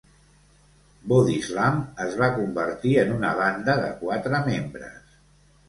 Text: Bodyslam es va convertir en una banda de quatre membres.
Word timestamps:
Bodyslam 1.11 1.83
es 2.07 2.17
va 2.23 2.31
convertir 2.39 2.95
en 3.05 3.15
una 3.19 3.37
banda 3.43 3.79
de 3.85 3.95
quatre 4.03 4.43
membres. 4.51 5.01